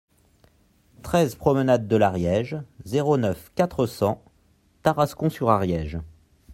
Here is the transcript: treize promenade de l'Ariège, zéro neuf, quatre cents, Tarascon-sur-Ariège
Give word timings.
treize 1.03 1.35
promenade 1.35 1.87
de 1.87 1.95
l'Ariège, 1.95 2.57
zéro 2.85 3.17
neuf, 3.17 3.51
quatre 3.53 3.85
cents, 3.85 4.23
Tarascon-sur-Ariège 4.81 5.99